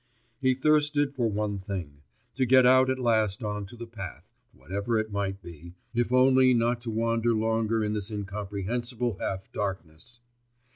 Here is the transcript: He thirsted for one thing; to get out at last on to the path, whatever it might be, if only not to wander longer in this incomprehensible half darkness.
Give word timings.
He 0.39 0.55
thirsted 0.55 1.13
for 1.13 1.29
one 1.29 1.59
thing; 1.59 2.01
to 2.33 2.47
get 2.47 2.65
out 2.65 2.89
at 2.89 2.97
last 2.97 3.43
on 3.43 3.67
to 3.67 3.77
the 3.77 3.85
path, 3.85 4.33
whatever 4.51 4.97
it 4.97 5.11
might 5.11 5.43
be, 5.43 5.75
if 5.93 6.11
only 6.11 6.55
not 6.55 6.81
to 6.81 6.89
wander 6.89 7.35
longer 7.35 7.83
in 7.83 7.93
this 7.93 8.09
incomprehensible 8.09 9.19
half 9.19 9.51
darkness. 9.51 10.19